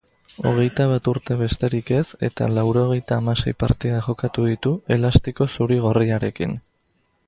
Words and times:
Hogeita 0.43 0.85
bat 0.91 1.09
urte 1.11 1.37
besterik 1.41 1.91
ez 1.97 2.01
eta 2.29 2.49
laurogeita 2.55 3.19
hamasei 3.21 3.55
partida 3.67 4.03
jokatu 4.09 4.49
ditu 4.53 4.77
elastiko 4.99 5.53
zuri-gorriarekin. 5.57 6.63